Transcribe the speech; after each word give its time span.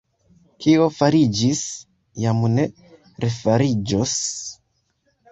Kio 0.65 0.85
fariĝis, 0.99 1.59
jam 2.23 2.39
ne 2.53 2.65
refariĝos. 3.25 4.15